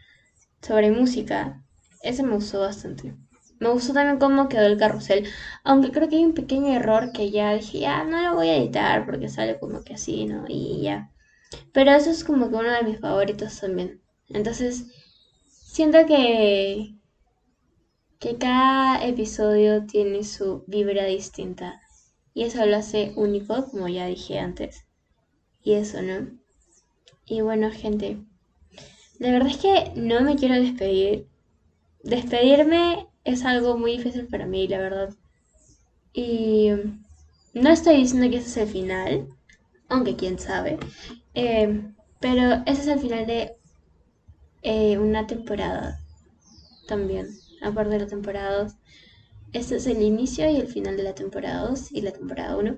sobre 0.62 0.90
música. 0.90 1.62
Ese 2.02 2.22
me 2.22 2.34
gustó 2.34 2.60
bastante. 2.60 3.14
Me 3.58 3.70
gustó 3.70 3.92
también 3.92 4.18
cómo 4.18 4.48
quedó 4.48 4.66
el 4.66 4.78
carrusel. 4.78 5.28
Aunque 5.64 5.90
creo 5.90 6.08
que 6.08 6.16
hay 6.16 6.24
un 6.24 6.34
pequeño 6.34 6.74
error 6.74 7.12
que 7.12 7.30
ya 7.30 7.54
dije, 7.54 7.80
ya 7.80 8.04
no 8.04 8.22
lo 8.22 8.34
voy 8.34 8.48
a 8.48 8.56
editar 8.56 9.04
porque 9.04 9.28
sale 9.28 9.58
como 9.58 9.82
que 9.82 9.94
así, 9.94 10.26
¿no? 10.26 10.44
Y 10.48 10.82
ya. 10.82 11.10
Pero 11.72 11.92
eso 11.92 12.10
es 12.10 12.24
como 12.24 12.48
que 12.48 12.56
uno 12.56 12.70
de 12.70 12.82
mis 12.82 13.00
favoritos 13.00 13.60
también. 13.60 14.00
Entonces, 14.28 14.86
siento 15.48 16.06
que, 16.06 16.94
que 18.18 18.36
cada 18.38 19.06
episodio 19.06 19.86
tiene 19.86 20.24
su 20.24 20.64
vibra 20.66 21.04
distinta. 21.04 21.80
Y 22.32 22.44
eso 22.44 22.64
lo 22.66 22.76
hace 22.76 23.12
único, 23.16 23.66
como 23.70 23.88
ya 23.88 24.06
dije 24.06 24.38
antes. 24.38 24.86
Y 25.62 25.74
eso, 25.74 26.02
¿no? 26.02 26.28
Y 27.26 27.40
bueno, 27.40 27.70
gente. 27.70 28.18
La 29.18 29.30
verdad 29.30 29.50
es 29.50 29.58
que 29.58 29.92
no 29.96 30.20
me 30.20 30.36
quiero 30.36 30.54
despedir. 30.56 31.28
Despedirme 32.02 33.06
es 33.24 33.44
algo 33.44 33.78
muy 33.78 33.96
difícil 33.96 34.26
para 34.26 34.46
mí, 34.46 34.68
la 34.68 34.78
verdad. 34.78 35.14
Y 36.12 36.70
no 37.54 37.70
estoy 37.70 37.96
diciendo 37.96 38.28
que 38.28 38.36
ese 38.36 38.48
es 38.48 38.56
el 38.56 38.68
final, 38.68 39.28
aunque 39.88 40.16
quién 40.16 40.38
sabe. 40.38 40.78
Eh, 41.34 41.82
pero 42.20 42.62
ese 42.66 42.82
es 42.82 42.86
el 42.86 43.00
final 43.00 43.26
de 43.26 43.56
eh, 44.62 44.98
una 44.98 45.26
temporada 45.26 46.00
también, 46.86 47.28
aparte 47.62 47.94
de 47.94 48.00
la 48.00 48.06
temporada 48.06 48.62
2. 48.62 48.72
Este 49.52 49.76
es 49.76 49.86
el 49.86 50.02
inicio 50.02 50.50
y 50.50 50.56
el 50.56 50.68
final 50.68 50.96
de 50.96 51.04
la 51.04 51.14
temporada 51.14 51.68
2 51.68 51.92
y 51.92 52.00
la 52.00 52.12
temporada 52.12 52.56
1. 52.56 52.76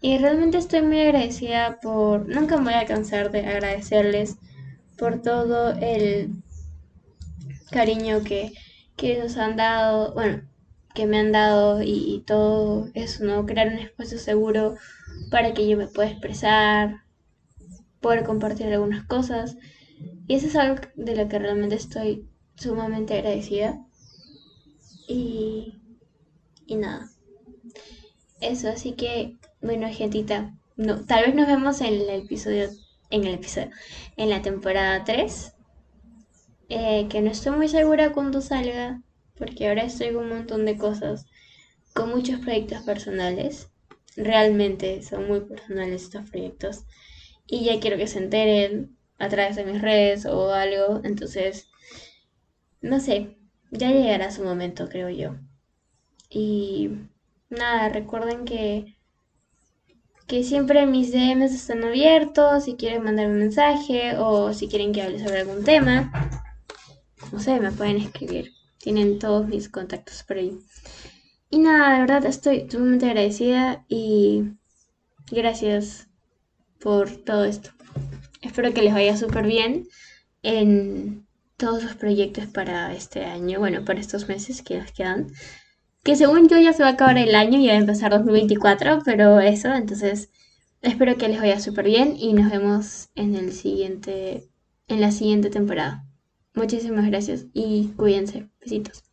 Y 0.00 0.18
realmente 0.18 0.58
estoy 0.58 0.82
muy 0.82 1.00
agradecida 1.00 1.78
por... 1.80 2.28
Nunca 2.28 2.56
me 2.58 2.64
voy 2.64 2.74
a 2.74 2.86
cansar 2.86 3.30
de 3.30 3.46
agradecerles 3.46 4.36
por 4.98 5.22
todo 5.22 5.72
el 5.72 6.30
cariño 7.70 8.22
que, 8.22 8.52
que 8.96 9.18
nos 9.18 9.36
han 9.36 9.56
dado, 9.56 10.14
bueno, 10.14 10.42
que 10.94 11.06
me 11.06 11.18
han 11.18 11.32
dado 11.32 11.82
y, 11.82 12.24
todo 12.26 12.88
eso, 12.94 13.24
¿no? 13.24 13.46
Crear 13.46 13.68
un 13.68 13.78
espacio 13.78 14.18
seguro 14.18 14.76
para 15.30 15.54
que 15.54 15.68
yo 15.68 15.76
me 15.76 15.86
pueda 15.86 16.10
expresar, 16.10 17.02
poder 18.06 18.22
compartir 18.22 18.68
algunas 18.68 19.04
cosas. 19.04 19.56
Y 20.28 20.36
eso 20.36 20.46
es 20.46 20.54
algo 20.54 20.80
de 20.94 21.16
lo 21.16 21.28
que 21.28 21.40
realmente 21.40 21.74
estoy 21.74 22.28
sumamente 22.56 23.14
agradecida. 23.14 23.84
Y, 25.08 25.80
y 26.66 26.76
nada. 26.76 27.10
Eso, 28.40 28.68
así 28.68 28.92
que, 28.92 29.38
bueno, 29.60 29.88
gentita, 29.90 30.54
no, 30.76 31.04
tal 31.04 31.24
vez 31.24 31.34
nos 31.34 31.48
vemos 31.48 31.80
en 31.80 31.94
el 31.94 32.10
episodio, 32.10 32.68
en 33.10 33.24
el 33.24 33.34
episodio, 33.34 33.70
en 34.16 34.30
la 34.30 34.40
temporada 34.40 35.02
3. 35.02 35.54
Eh, 36.68 37.08
que 37.10 37.22
no 37.22 37.30
estoy 37.32 37.56
muy 37.56 37.68
segura 37.68 38.12
cuando 38.12 38.40
salga, 38.40 39.02
porque 39.36 39.66
ahora 39.66 39.82
estoy 39.82 40.12
con 40.12 40.24
un 40.24 40.28
montón 40.30 40.64
de 40.64 40.76
cosas, 40.76 41.26
con 41.92 42.10
muchos 42.10 42.38
proyectos 42.38 42.82
personales. 42.82 43.68
Realmente 44.16 45.02
son 45.02 45.26
muy 45.26 45.40
personales 45.40 46.04
estos 46.04 46.30
proyectos. 46.30 46.84
Y 47.46 47.64
ya 47.64 47.80
quiero 47.80 47.96
que 47.96 48.06
se 48.06 48.18
enteren 48.18 48.96
a 49.18 49.28
través 49.28 49.56
de 49.56 49.64
mis 49.64 49.80
redes 49.80 50.26
o 50.26 50.52
algo. 50.52 51.00
Entonces, 51.04 51.68
no 52.80 53.00
sé, 53.00 53.36
ya 53.70 53.90
llegará 53.90 54.30
su 54.30 54.42
momento, 54.42 54.88
creo 54.88 55.08
yo. 55.08 55.36
Y 56.28 56.90
nada, 57.50 57.88
recuerden 57.88 58.44
que 58.44 58.96
que 60.26 60.42
siempre 60.42 60.86
mis 60.86 61.12
DMs 61.12 61.54
están 61.54 61.84
abiertos 61.84 62.64
si 62.64 62.74
quieren 62.74 63.04
mandar 63.04 63.28
un 63.28 63.38
mensaje 63.38 64.16
o 64.18 64.52
si 64.52 64.66
quieren 64.68 64.92
que 64.92 65.02
hable 65.02 65.20
sobre 65.20 65.40
algún 65.40 65.64
tema. 65.64 66.10
No 67.32 67.38
sé, 67.38 67.60
me 67.60 67.70
pueden 67.70 67.98
escribir. 67.98 68.52
Tienen 68.78 69.18
todos 69.18 69.46
mis 69.46 69.68
contactos 69.68 70.24
por 70.24 70.38
ahí. 70.38 70.58
Y 71.50 71.58
nada, 71.58 71.94
de 71.94 72.00
verdad 72.00 72.24
estoy 72.26 72.68
sumamente 72.68 73.06
agradecida 73.06 73.84
y 73.88 74.44
gracias 75.30 76.05
por 76.80 77.10
todo 77.10 77.44
esto. 77.44 77.70
Espero 78.42 78.72
que 78.72 78.82
les 78.82 78.94
vaya 78.94 79.16
súper 79.16 79.46
bien 79.46 79.86
en 80.42 81.26
todos 81.56 81.82
los 81.82 81.94
proyectos 81.94 82.46
para 82.46 82.92
este 82.94 83.24
año, 83.24 83.58
bueno, 83.58 83.84
para 83.84 84.00
estos 84.00 84.28
meses 84.28 84.62
que 84.62 84.78
nos 84.78 84.92
quedan. 84.92 85.28
Que 86.04 86.16
según 86.16 86.48
yo 86.48 86.58
ya 86.58 86.72
se 86.72 86.82
va 86.82 86.90
a 86.90 86.92
acabar 86.92 87.18
el 87.18 87.34
año 87.34 87.58
y 87.58 87.66
va 87.66 87.72
a 87.72 87.78
empezar 87.78 88.12
2024, 88.12 89.00
pero 89.04 89.40
eso, 89.40 89.74
entonces 89.74 90.30
espero 90.82 91.16
que 91.16 91.28
les 91.28 91.40
vaya 91.40 91.58
súper 91.58 91.86
bien 91.86 92.16
y 92.16 92.32
nos 92.32 92.50
vemos 92.50 93.08
en 93.14 93.34
el 93.34 93.52
siguiente, 93.52 94.48
en 94.86 95.00
la 95.00 95.10
siguiente 95.10 95.50
temporada. 95.50 96.04
Muchísimas 96.54 97.06
gracias 97.06 97.46
y 97.52 97.88
cuídense. 97.96 98.48
Besitos. 98.60 99.05